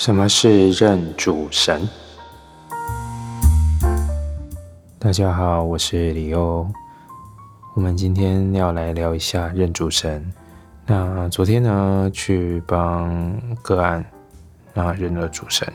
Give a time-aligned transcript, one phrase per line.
[0.00, 1.86] 什么是认主神？
[4.98, 6.66] 大家好，我是李欧。
[7.74, 10.32] 我们今天要来聊一下认主神。
[10.86, 14.02] 那昨天呢，去帮个案，
[14.72, 15.70] 那认了主神。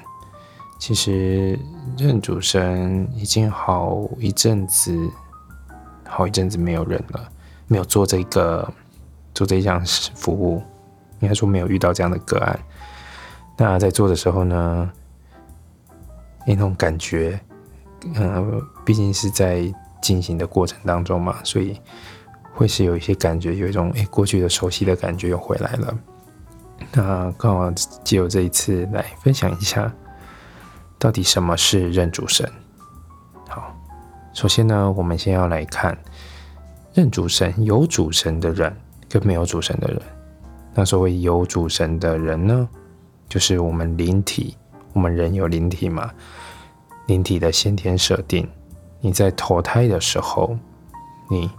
[0.80, 1.60] 其实
[1.96, 5.07] 认主神已经好一阵子，
[6.04, 7.30] 好一阵子没有认了，
[7.68, 8.68] 没有做这个
[9.36, 9.86] 做这项
[10.16, 10.64] 服务，
[11.20, 12.60] 应该说没有遇到这样的个案。
[13.57, 14.91] 那在做的时候呢，
[16.46, 17.39] 那种感觉，
[18.15, 21.79] 嗯，毕竟是在进行的过程当中嘛，所以
[22.54, 25.97] 会是有一些感觉，有一种诶过去的熟悉的感觉又回来了。
[26.91, 27.71] 那刚好
[28.04, 29.91] 借由这一次来分享一下，
[30.99, 32.49] 到底什么是认主神？
[33.47, 33.73] 好，
[34.33, 35.97] 首先呢，我们先要来看
[36.94, 38.75] 认主神有主神的人
[39.08, 40.02] 跟没有主神的人。
[40.73, 42.67] 那所谓有主神的人呢？
[43.28, 44.56] 就是我们灵体，
[44.94, 46.11] 我们人有灵体嘛？
[47.08, 48.47] 灵体的先天设定，
[49.02, 50.58] 你在投胎的时候，
[51.30, 51.49] 你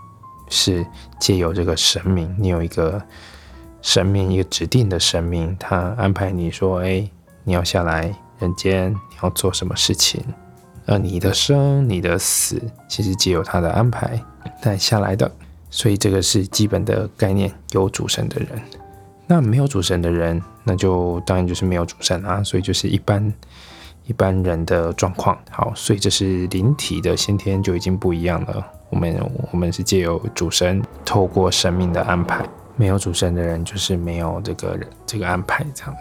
[0.48, 0.86] 是
[1.18, 3.02] 借由这个神明，你有一个
[3.82, 7.08] 神明，一个指定的神明，他安排你说：“哎，
[7.44, 10.22] 你要下来人间，你要做什么事情？”
[10.86, 14.22] 而你的生，你的死，其实皆由他的安排
[14.62, 15.30] 带下来的。
[15.68, 18.62] 所以这个是基本的概念，有主神的人。
[19.28, 23.32] 那没有主神的人，那就当然就是没有主神啊，所以就是一般
[24.06, 25.36] 一般人的状况。
[25.50, 28.64] 好，所以这是灵体的先天就已经不一样了。
[28.88, 35.94] 我们我们是借由主神透过生命的安排，没有主神的人就是没有这个这个安排这样。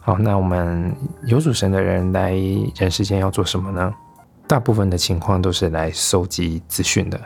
[0.00, 0.92] 好，那我们
[1.26, 2.32] 有主神的人来
[2.76, 3.94] 人世间要做什么呢？
[4.48, 7.20] 大部分的情况都是来收集资讯的。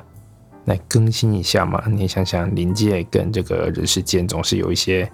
[0.64, 1.82] 来更新一下嘛？
[1.88, 5.10] 你想想，临界跟这个人世间总是有一些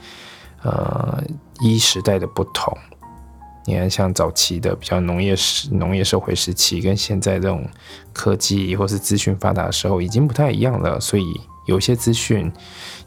[0.62, 1.22] 呃
[1.60, 2.76] 一时代的不同。
[3.66, 7.68] 你看，像早期的比较农业时农业社会时期，跟现在这种
[8.12, 10.98] 科技或是资讯发达的时候，已经不太一样了。
[10.98, 11.24] 所以
[11.66, 12.50] 有一些资讯，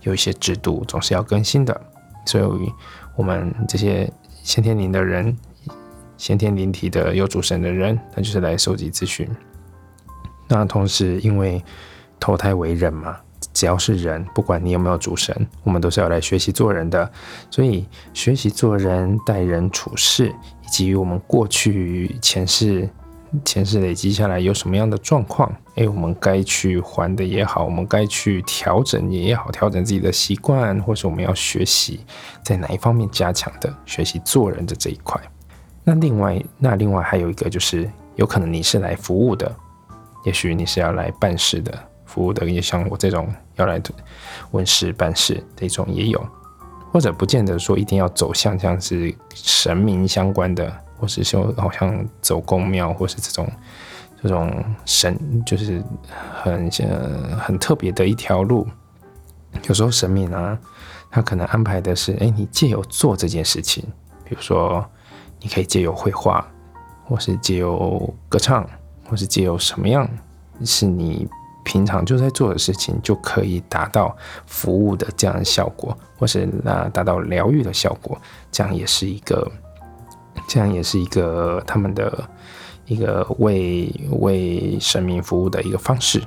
[0.04, 1.82] 有一些制度，总是要更新的。
[2.26, 2.72] 所以，
[3.18, 4.10] 我们这些
[4.44, 5.36] 先天灵的人，
[6.18, 9.28] 先天灵体的有主神的人，那就是来收集资讯。
[10.48, 11.62] 那同时，因为
[12.24, 13.18] 投胎为人嘛，
[13.52, 17.12] 只要是人，不管你有没有主神，我们都是要来学习做人的。
[17.52, 22.90] 所以学习做人、待人处事，以及我们过去前世、
[23.44, 32.06] 前世累积下来有什么样的状况，诶，我们该去还的也好，我们该去调整也好，调整自己的习惯，或是我们要学习
[32.42, 35.22] 在哪一方面加强的，学习做人的这一块。
[35.84, 39.54] 那另外，那另外还有一个就是，有可能你是来服务的，
[40.24, 41.78] 也许你是要来办事的。
[42.14, 43.82] 服务的也像我这种要来
[44.52, 46.24] 问事办事这种也有，
[46.92, 53.50] 或者不见得说一定要走向像是神明相关的，或是说好像走公庙，或是这种
[54.22, 55.84] 这种神就是
[56.44, 58.68] 很呃很特别的一条路。
[59.68, 60.56] 有时候神明啊，
[61.10, 63.84] 他可能安排的是，哎，你借由做这件事情，
[64.24, 64.86] 比如说
[65.42, 66.46] 你可以借由绘画，
[67.06, 68.70] 或是借由歌唱，
[69.10, 70.08] 或是借由什么样
[70.64, 71.28] 是你。
[71.64, 74.16] 平常就在做的事情，就可以达到
[74.46, 78.18] 服务的这样的效果，或是那达到疗愈的效果，
[78.52, 79.50] 这样也是一个，
[80.48, 82.30] 这样也是一个他们的
[82.86, 86.22] 一个为为神明服务的一个方式。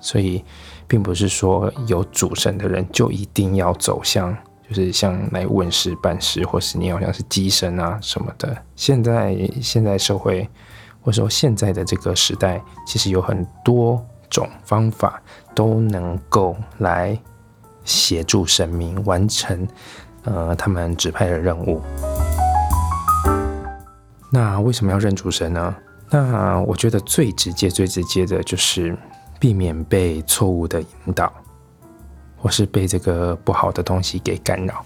[0.00, 0.42] 所以，
[0.88, 4.36] 并不是说有主神的人就一定要走向，
[4.68, 8.56] 就是像来问事办事，或是你好像是机身啊什么的。
[8.74, 10.48] 现在现在社会，
[11.02, 14.04] 或者说现在的这个时代，其实有很多。
[14.30, 15.20] 种方法
[15.54, 17.18] 都能够来
[17.84, 19.68] 协助神明完成
[20.24, 21.82] 呃他们指派的任务。
[24.32, 25.74] 那为什么要认主神呢？
[26.08, 28.96] 那我觉得最直接、最直接的就是
[29.38, 31.32] 避免被错误的引导，
[32.36, 34.84] 或是被这个不好的东西给干扰。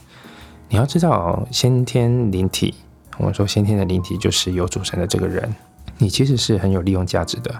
[0.69, 2.75] 你要知道，先天灵体，
[3.19, 5.55] 我们说先天的灵体就是有主神的这个人，
[5.99, 7.55] 你其实是很有利用价值的。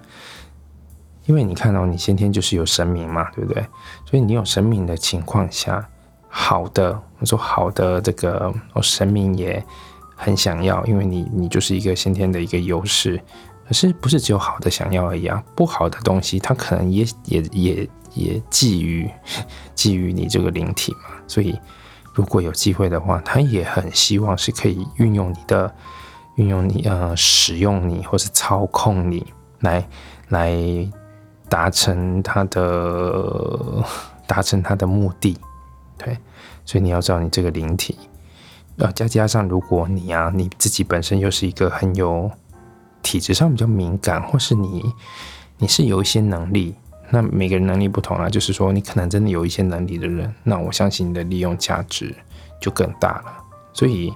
[1.27, 3.63] 因为你看到你先天就是有神明嘛，对不对？
[4.05, 5.89] 所以你有神明的情况下，
[6.29, 9.65] 好的，我说好的这个，哦神明也
[10.15, 13.21] 很想要，因为你你就是一个先天的一个优势。
[13.67, 19.11] 可是不是只有好的想要而已啊，不好的东西它可能也也也也觊觎
[19.75, 21.17] 觊觎你这个灵体嘛。
[21.27, 21.59] 所以
[22.13, 25.75] 如果有机会的话，他也很希望是可以运用你的，
[26.37, 29.89] 运用你呃使用你或是操控你来
[30.29, 30.53] 来。
[31.49, 33.85] 达成他的
[34.27, 35.37] 达成他的目的，
[35.99, 36.19] 对，
[36.65, 37.97] 所以你要知道，你这个灵体，
[38.79, 42.31] 呃，再加上如果你啊，你自己本身又是一个很有
[43.03, 44.83] 体质上比较敏感，或是你
[45.59, 46.75] 你是有一些能力，
[47.11, 52.15] 那每个人能力不同啊，就是说你可能真的有一些能力的人，那我相信你的利用价值
[52.61, 53.33] 就更大了。
[53.73, 54.13] 所以，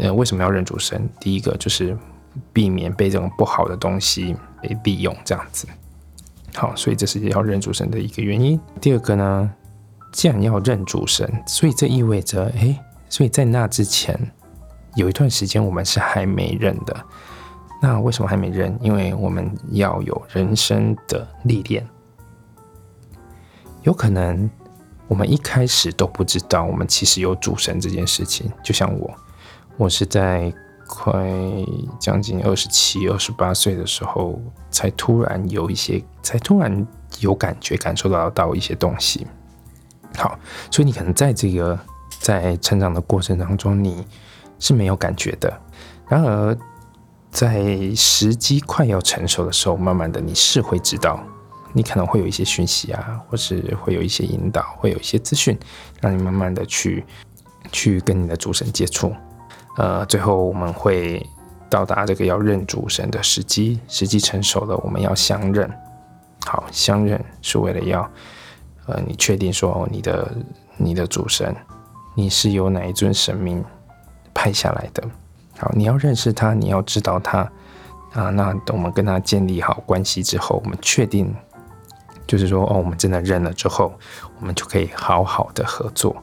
[0.00, 1.08] 呃，为什么要认主神？
[1.18, 1.96] 第一个就是
[2.52, 5.66] 避免被这种不好的东西被利用，这样子。
[6.54, 8.58] 好，所以这是要认主神的一个原因。
[8.80, 9.50] 第二个呢，
[10.12, 12.76] 既然要认主神，所以这意味着，诶，
[13.08, 14.18] 所以在那之前
[14.96, 16.96] 有一段时间我们是还没认的。
[17.80, 18.76] 那为什么还没认？
[18.80, 21.86] 因为我们要有人生的历练。
[23.82, 24.50] 有可能
[25.06, 28.50] 我们一开始都不知道，我们其实有主神这件事情。
[28.64, 29.14] 就像我，
[29.76, 30.52] 我是在。
[30.88, 31.30] 快
[32.00, 34.40] 将近二十七、二十八岁的时候，
[34.70, 36.84] 才突然有一些，才突然
[37.20, 39.26] 有感觉，感受到到一些东西。
[40.16, 40.36] 好，
[40.70, 41.78] 所以你可能在这个
[42.18, 44.04] 在成长的过程当中，你
[44.58, 45.60] 是没有感觉的。
[46.08, 46.56] 然而，
[47.30, 51.22] 在时机快要成熟的时候，慢慢的你是会知道，
[51.74, 55.56] 你可能会有一些讯息啊，或是会有一些引导，会有一些资讯，
[56.00, 57.04] 让你慢慢的去
[57.70, 59.14] 去跟你的主神接触。
[59.78, 61.24] 呃，最后我们会
[61.70, 65.70] 到达这个要认主神的时机，时机成熟了，我们要相认。
[66.44, 68.00] 好，相认是为了要，
[68.86, 70.36] 呃，你确定说你的
[70.76, 71.54] 你的主神，
[72.16, 73.64] 你是由哪一尊神明
[74.34, 75.00] 派下来的？
[75.58, 77.38] 好，你要认识他，你要知道他
[78.14, 78.30] 啊。
[78.30, 81.32] 那等我们跟他建立好关系之后，我们确定，
[82.26, 83.92] 就是说，哦，我们真的认了之后，
[84.40, 86.16] 我们就可以好好的合作，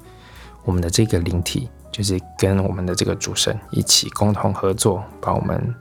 [0.65, 1.69] 我们的这个灵体。
[1.95, 5.73] 就是跟我们的这个主神一起共同合作，把我们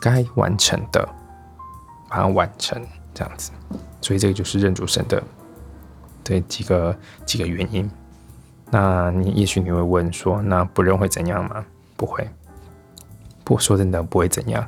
[0.00, 1.08] 该完成的
[2.08, 2.84] 把它完成，
[3.14, 3.52] 这样子。
[4.00, 5.22] 所以这个就是认主神的
[6.24, 7.88] 这几个几个原因。
[8.68, 11.64] 那你也许你会问说，那不认会怎样吗？
[11.96, 12.28] 不会，
[13.44, 14.66] 不说真的不会怎样。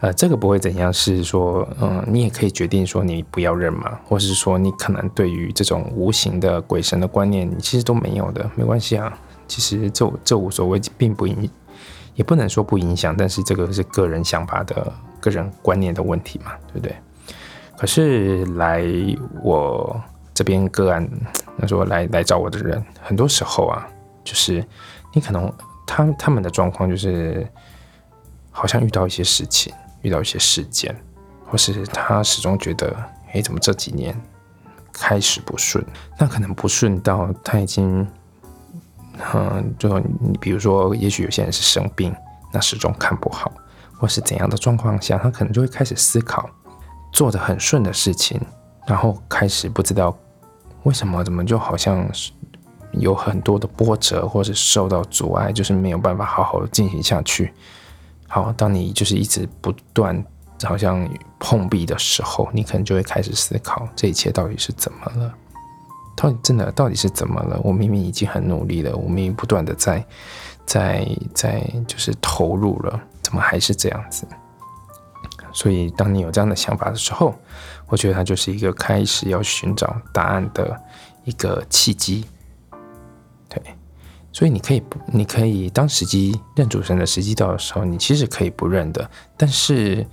[0.00, 9.12] 呃，这个不会怎样是说，嗯，你也可以决定说你不要认嘛，或是说你可能对于这种无形的鬼神的观念，你其实都没有的，没关系啊。
[9.52, 11.50] 其实这这无所谓，并不影，
[12.14, 14.90] 也不能说不影响，但是这个是个人想法的
[15.20, 16.96] 个人观念的问题嘛，对不对？
[17.76, 18.82] 可是来
[19.42, 20.00] 我
[20.32, 21.06] 这边个案，
[21.54, 23.86] 那说来来找我的人，很多时候啊，
[24.24, 24.64] 就是
[25.12, 25.52] 你可能
[25.86, 27.46] 他他们的状况就是，
[28.50, 29.70] 好像遇到一些事情，
[30.00, 30.98] 遇到一些事件，
[31.44, 32.96] 或是他始终觉得，
[33.34, 34.18] 哎，怎么这几年
[34.94, 35.84] 开始不顺？
[36.18, 38.08] 那可能不顺到他已经。
[39.34, 42.14] 嗯，就你比如说，也许有些人是生病，
[42.52, 43.50] 那始终看不好，
[43.98, 46.48] 或是怎样的状况下，他可能就会开始思考，
[47.12, 48.40] 做的很顺的事情，
[48.86, 50.16] 然后开始不知道
[50.82, 52.06] 为什么，怎么就好像
[52.92, 57.52] 有很多的波折，或是受到阻碍，就是没有办法好好的进行下去。
[58.28, 60.24] 好，当你就是一直不断
[60.64, 61.08] 好像
[61.38, 65.34] 碰壁的时候，你可能就会开始思考，这一切到底是怎么了。
[66.22, 67.60] 到底真的到底是怎么了？
[67.64, 70.06] 我明明已经很努力了，我明明不断的在
[70.64, 71.04] 在
[71.34, 74.24] 在就是投入了，怎么还是这样子？
[75.52, 77.34] 所以当你有这样的想法的时候，
[77.88, 80.80] 我觉得它就是一个开始要寻找答案的
[81.24, 82.24] 一个契机。
[83.48, 83.60] 对，
[84.30, 90.06] 所以你可以不，你可以当时机认主神的时机到的时候，你其实可以不认的，但是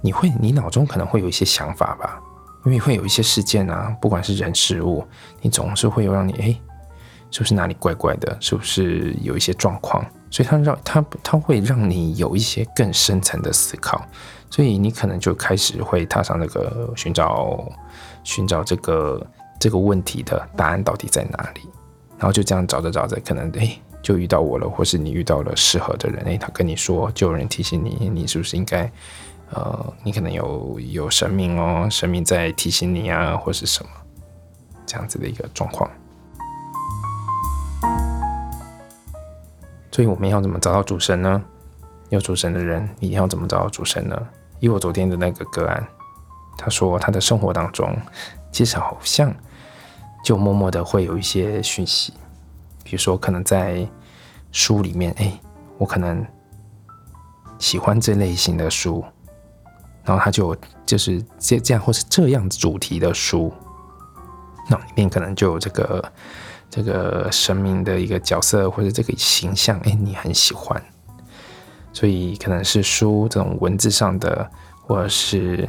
[0.00, 2.20] 你会，你脑中可能会有一些想法吧。
[2.64, 5.04] 因为会有一些事件啊，不管是人事物，
[5.42, 6.60] 你总是会有让你哎，
[7.30, 8.36] 是不是哪里怪怪的？
[8.40, 10.04] 是不是有一些状况？
[10.30, 14.04] 所以它让它它会让你有一些更深层的思考，
[14.50, 17.70] 所以你可能就开始会踏上那个寻找
[18.24, 19.24] 寻找这个
[19.60, 21.60] 这个问题的答案到底在哪里？
[22.18, 28.90] 然后就这样找着找着，可能哎就遇到我了，或是你遇到了适合的人，哎他跟你说，就有人提醒你，你是不是应该？
[29.50, 33.90] 呃，你可能有有神明哦，神明在提醒你啊，或是什么
[34.84, 35.88] 这样子的一个状况。
[39.92, 41.40] 所以我们要怎么找到主神呢？
[42.08, 44.20] 有主神的人，你要怎么找到主神呢？
[44.58, 45.86] 以我昨天的那个个案，
[46.58, 47.96] 他说他的生活当中，
[48.50, 49.32] 其实好像
[50.24, 52.12] 就默默的会有一些讯息，
[52.82, 53.86] 比如说可能在
[54.50, 55.32] 书里面，哎，
[55.78, 56.26] 我可能
[57.58, 59.04] 喜欢这类型的书。
[60.04, 63.52] 然后他就就是这这样或是这样主题的书，
[64.68, 66.12] 那里面可能就有这个
[66.68, 70.82] 这个神明的一个角色或者这个形象，哎，你很喜欢，
[71.92, 74.50] 所以可能是书这种文字上的，
[74.82, 75.68] 或者是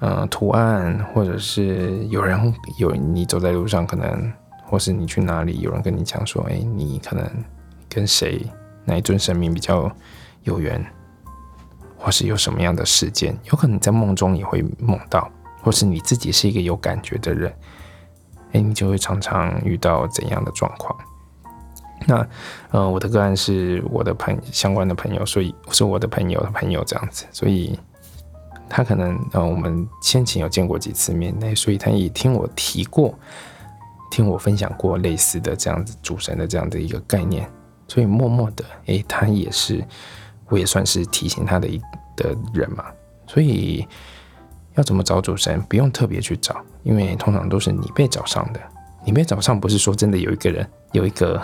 [0.00, 4.30] 嗯图案，或者是有人有你走在路上，可能
[4.66, 7.26] 或是你去哪里，有人跟你讲说，哎，你可能
[7.88, 8.44] 跟谁
[8.84, 9.90] 哪一尊神明比较
[10.42, 10.84] 有缘，
[12.04, 15.26] 或是有什么样的事件，有可能在梦中也会梦到，
[15.62, 17.50] 或是你自己是一个有感觉的人，
[18.52, 20.94] 哎，你就会常常遇到怎样的状况？
[22.06, 22.28] 那，
[22.72, 27.80] 呃，我的个案是我的朋相关的朋友，所以是我的朋友的朋友这样子，所以
[28.68, 33.18] 他可能呃，我们先前有见过几次面，那所以他也听我提过，
[34.10, 37.50] 听我分享过类似的这样子主神的这样的一个概念，
[37.88, 39.82] 所以默默的，诶，他也是，
[40.48, 41.78] 我也算是提醒他的一
[42.16, 42.84] 的人嘛，
[43.26, 43.86] 所以
[44.74, 48.60] 要怎么找主神，不用特别去找，因为通常都是你被找上的，
[49.04, 51.40] 你被找上不是说真的有一个人有一个。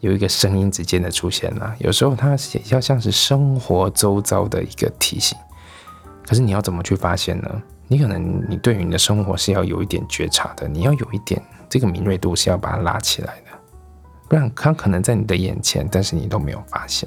[0.00, 5.36] 有一个声音之间的出现了，有时候它也要像是生活周遭的一个提醒。
[6.26, 7.62] 可是你要怎么去发现呢？
[7.86, 13.50] 你可能你对于你的生活是要有一点觉察的，你要有一点这个敏锐度是要把它拉起来的，
[14.26, 17.06] 不然它可能在你的眼前，但是你都没有发现。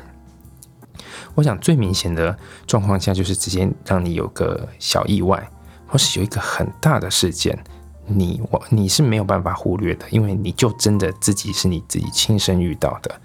[1.35, 5.49] 我想最明显的状况下，就是直接让你有个小意外，
[5.87, 7.57] 或是有一个很大的事件。
[8.05, 13.15] 你我你是没有办法忽略的，因为你就真的自己是你自己亲身遇到的，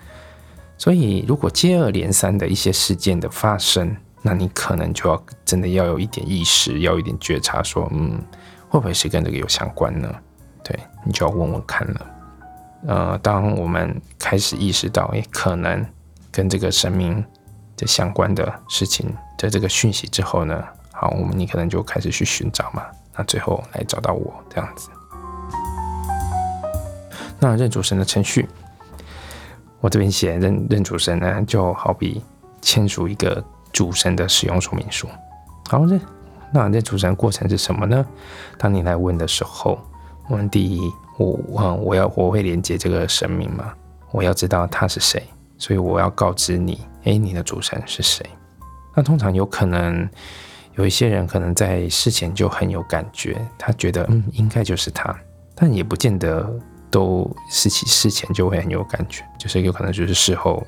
[0.79, 8.23] 所以如果接二连三的一些事件的发生，那你可能就要真的要有一点意识，要有一点觉察，说嗯，
[8.69, 10.15] 会不会是跟这个有相关呢？
[10.63, 12.07] 对你就要问问看了。
[12.87, 15.85] 呃，当我们开始意识到，诶，可能
[16.31, 17.25] 跟这个神明
[17.79, 19.07] 这相关的事情
[19.39, 22.83] 的这个讯息之后呢，好，我们你可能就开始去寻找嘛。
[23.17, 24.91] 那最后来找到我这样子。
[27.39, 28.49] 那认主神的程序，
[29.81, 32.21] 我这边写认认主神呢，就好比
[32.61, 33.43] 签署一个
[33.73, 35.09] 主神的使用说明书。
[35.69, 36.01] 好认，
[36.53, 38.05] 那认主神过程是什么呢？
[38.57, 39.79] 当你来问的时候，
[40.31, 40.81] 问第一，
[41.17, 41.39] 我，
[41.75, 43.73] 我要我会连接这个神明嘛，
[44.11, 45.23] 我要知道他是谁，
[45.59, 48.25] 所以我要告知你，哎，你的主神是谁？
[48.95, 50.09] 那通常有可能。
[50.75, 55.13] 有一些人可能在事前就很有感觉，他觉得嗯应该就是他，
[55.53, 56.49] 但也不见得
[56.89, 60.65] 都事前事前就会很有感觉，就是有可能就是事后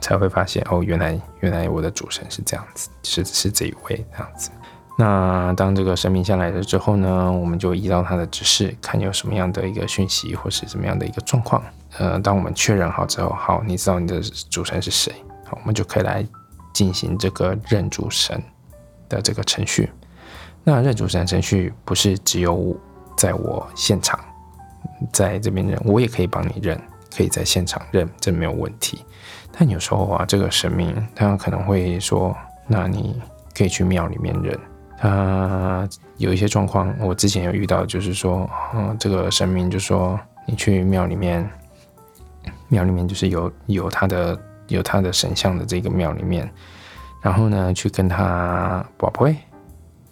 [0.00, 4.48] 才会发现哦原来原来我的主神是这样子，是是这一位这样子。
[4.96, 11.60] 那当这个神明下来了之后呢，我们就依照他的指示，看有什么样的一个讯息或是怎么样的一个状况。
[11.98, 15.12] 呃，当我们确认好之后，好，你知道你的主神是谁，
[15.46, 16.26] 好，我们就可以来
[16.74, 18.42] 进行这个认主神。
[19.08, 19.88] 的这个程序，
[20.64, 22.76] 那认主神程序不是只有我
[23.16, 24.18] 在我现场
[25.12, 26.76] 在这边认，我也可以帮你认，
[27.16, 29.04] 可以在现场认，这没有问题。
[29.56, 32.36] 但有时候啊，这个神明他可能会说，
[32.66, 33.22] 那你
[33.56, 34.58] 可以去庙里面认。
[34.98, 41.48] 他有一些状况，我之前有遇到，就是说，嗯，这个神明就说，你去庙里面，
[42.66, 44.36] 庙里面就是有有他的
[44.68, 46.50] 有他的神像的这个庙里面。
[47.22, 49.36] 然后呢，去跟他宝贝，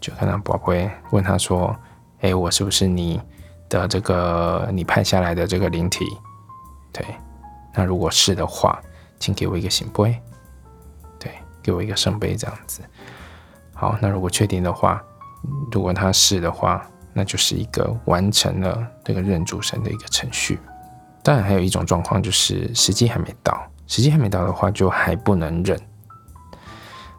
[0.01, 1.75] 就跟他宝贝问他说
[2.23, 3.21] ：“哎，我是不是你
[3.69, 6.05] 的这个你派下来的这个灵体？
[6.93, 7.05] 对，
[7.73, 8.81] 那如果是的话，
[9.21, 10.21] 请给我一个醒杯，
[11.19, 11.33] 对，
[11.63, 12.81] 给我一个圣杯这样子。
[13.73, 15.01] 好，那如果确定的话，
[15.71, 20.59] 如果他是的话，那就是一个完成了这个认主神的一个程序。
[21.25, 25.81] 当然，还有一种状况就是时机还没到，时机还没到的话，就还不能忍。”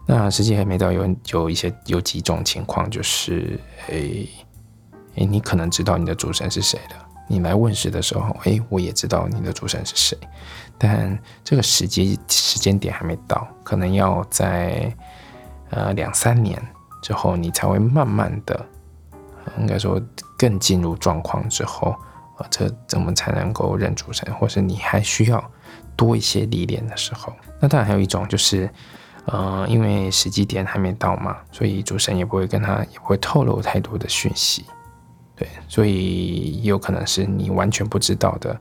[0.08, 4.30] 那时机还没到，有有一些有几种情况，就是诶
[5.16, 10.16] 诶，你可能知道你的主神是谁了，你来问世的时候，诶，我也知道你的主神是谁，
[10.78, 14.96] 但这个时机时间点还没到，可能要在
[15.72, 16.62] 呃两三年
[17.02, 18.64] 之后，你才会慢慢的，
[19.58, 20.00] 应该说
[20.38, 21.96] 更进入状况之后，
[22.38, 25.52] 啊，这怎么才能够认主神，或是你还需要
[25.96, 28.70] 多一些历练的时候，那当然还有一种就是。
[29.28, 34.64] 呃，因为时机点还没到嘛，所以主神也不会跟他也不会透露太多的讯息，
[35.36, 38.56] 对，所以有可能是你完全不知道的，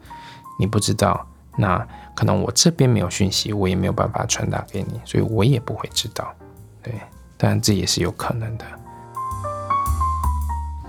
[0.59, 1.27] 你不知道，
[1.59, 6.35] 那可能我这边没有讯息，我也没有办法传达给你，所以我也不会知道，
[6.83, 6.95] 对，
[7.37, 8.65] 当然这也是有可能的。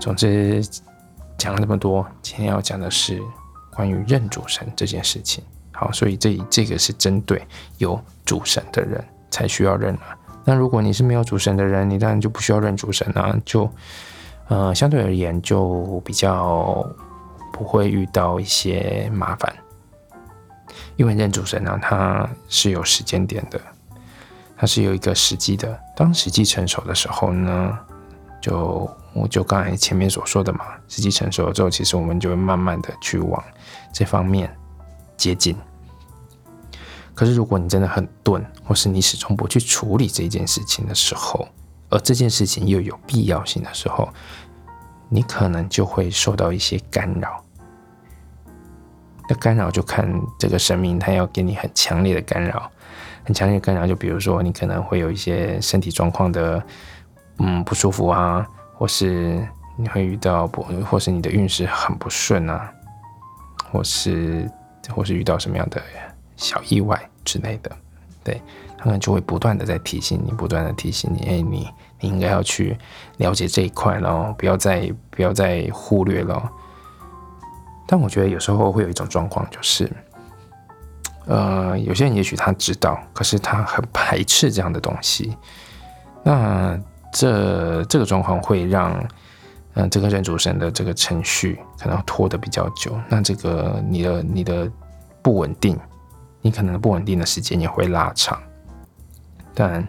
[0.00, 0.66] 总之，
[1.38, 3.22] 讲了这么多，今天要讲的是
[3.74, 5.42] 关于认主神这件事情。
[5.72, 7.46] 好，所以这这个是针对
[7.78, 9.04] 有主神的人。
[9.28, 10.16] 才需要认啊。
[10.44, 13.36] 那如果你是没有主神的人，你当然就不需要认主神啊。
[13.44, 13.70] 就
[14.48, 16.88] 呃，相对而言就比较
[17.52, 19.54] 不会遇到一些麻烦，
[20.94, 23.60] 因为认主神呢，它是有时间点的，
[24.56, 25.78] 它是有一个时机的。
[25.94, 27.78] 当时机成熟的时候呢，
[28.40, 33.42] 就我就刚才前面所说的嘛，时机成熟了之后，其实我们就会慢慢的去往
[33.92, 34.54] 这方面
[35.16, 35.56] 接近。
[37.14, 41.48] 可是如果你真的很钝，或是你始终不去处理这件事情的时候，
[41.88, 44.06] 而这件事情又有必要性的时候，
[45.08, 47.42] 你可能就会受到一些干扰。
[49.28, 50.06] 那干扰就看
[50.38, 52.70] 这个神明，他要给你很强烈的干扰，
[53.24, 53.86] 很强烈的干扰。
[53.86, 56.62] 就比如说，你可能会有一些身体状况的，
[57.38, 58.46] 嗯，不舒服啊，
[58.76, 62.72] 或是你会遇到不，或是你的运势很不顺啊，
[63.70, 64.50] 或是
[64.94, 65.82] 或是遇到什么样的。
[66.38, 67.72] 小意外之类的，
[68.22, 68.42] 对
[68.76, 71.66] 他们就会不断的在提醒你，不断的提醒你，哎，你
[71.98, 72.76] 你应该要去
[73.16, 76.52] 了解这一块咯，不要再不要再忽略了。
[77.86, 79.90] 但我觉得有时候会有一种状况，就是，
[81.24, 85.34] 呃，有些人也许他知道，可是他很排斥这样的东西。
[86.22, 86.78] 那
[87.18, 88.92] 这这个状况会让，
[89.74, 92.98] 嗯，这个认主神的这个程序可能拖得比较久。
[93.08, 94.70] 那这个你的你的
[95.22, 95.78] 不稳定。
[96.42, 98.40] 你可能不稳定的时间也会拉长，
[99.52, 99.84] 但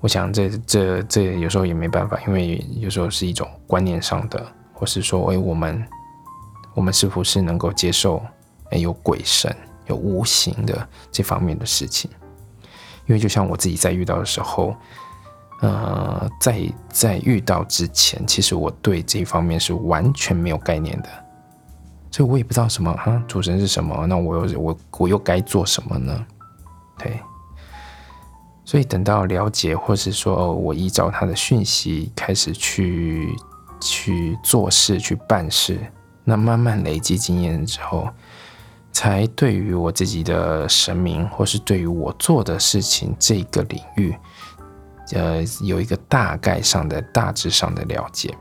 [0.00, 5.82] 我想这这这有时候也没办法，因为有时候是一种观念上的，或是说，哎，我们
[6.74, 8.22] 我们是不是能够接受，
[8.70, 9.56] 哎，有鬼神、
[9.86, 12.10] 有无形的这方面的事情？
[13.06, 14.76] 因为就像我自己在遇到的时候，
[15.62, 21.08] 呃，在在遇到之前，其实我对这方面是完全没有概念的。
[22.10, 24.06] 所以我也不知道什么啊，主神是什么？
[24.06, 26.26] 那我又我我又该做什么呢？
[26.98, 27.18] 对，
[28.66, 33.34] 所以等到了解，或是说我依照他的讯息开始去
[33.80, 35.78] 去做事、去办事，
[36.22, 38.10] 那慢慢累积经验之后，
[38.92, 44.14] 才对于我自己的神明，或是对于我做的事情这个领域，
[45.14, 48.34] 呃，有一个大概上的、大致上的了解。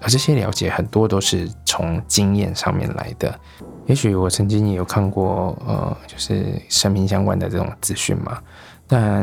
[0.00, 3.38] 而这些了解很多都是从经验上面来的。
[3.86, 8.40] 也许我曾经也有看过，呃，就是生命相关的这种资讯嘛。
[8.86, 9.22] 但，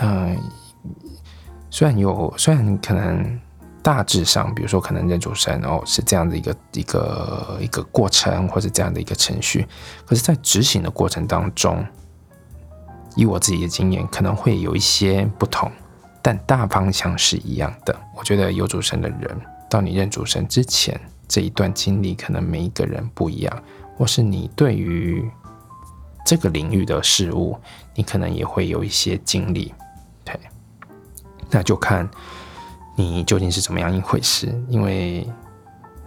[0.00, 0.36] 嗯，
[1.68, 3.38] 虽然有，虽然可能
[3.82, 9.66] 大致上，比如说可能认主神哦是这样的一个一个一个过程，或者这样的一个程序，
[10.06, 11.84] 可是，在执行的过程当中，
[13.16, 15.70] 以我自己的经验，可能会有一些不同，
[16.22, 17.94] 但大方向是一样的。
[18.16, 19.40] 我觉得有主神的人。
[19.68, 23.62] 到你认主神之前，这一段经历可能每一个人不一样，
[23.96, 25.30] 或是你对于
[26.26, 27.56] 这个领域的事物，
[27.94, 29.72] 你可能也会有一些经历，
[30.24, 30.38] 对，
[31.50, 32.08] 那就看
[32.96, 34.52] 你究竟是怎么样一回事。
[34.68, 35.24] 因为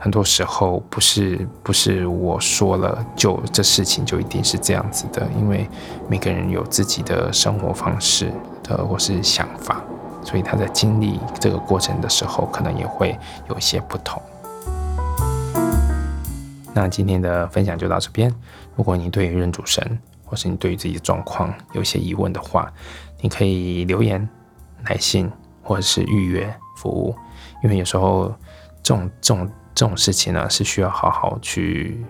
[0.04, 5.66] 很多时候不是不是我说了就这事情就一定是这样子的，因为
[6.10, 8.30] 每个人有自己的生活方式
[8.64, 9.82] 的或是想法。
[10.22, 14.22] 所以他在经历这个过程的时候，可能也会有一些不同。
[16.74, 18.30] 那今天的分享就到这边。
[18.76, 22.70] 如果你对于认主神，或是你对于自己的状况有些疑问的话，
[23.22, 24.28] 你可以留言、
[24.84, 27.16] 来信，或者是预约服务。
[27.64, 28.34] 因为有时候
[28.82, 32.04] 这种、这种、这种事情呢，是需要好好去。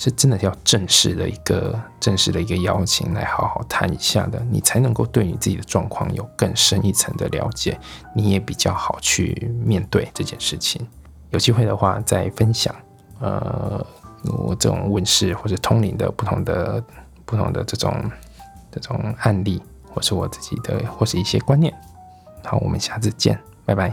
[0.00, 7.76] 是真的要正式的一个正式的一个邀请来好好谈一下的，你才能够对你自己的状况有更深一层的了解，
[8.14, 10.86] 你也比较好去面对这件事情。
[11.30, 12.72] 有机会的话再分享，
[13.18, 13.84] 呃，
[14.22, 16.80] 我这种问世或者通灵的不同的
[17.24, 17.92] 不同的这种
[18.70, 19.60] 这种案例，
[19.92, 21.74] 或是我自己的或是一些观念。
[22.44, 23.92] 好，我们下次见，拜拜。